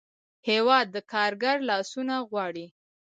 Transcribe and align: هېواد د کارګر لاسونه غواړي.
هېواد 0.49 0.85
د 0.95 0.97
کارګر 1.11 1.57
لاسونه 1.69 2.15
غواړي. 2.29 2.65